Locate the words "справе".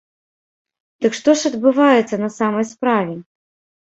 2.73-3.15